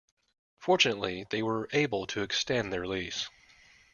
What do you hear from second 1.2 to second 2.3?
they were able to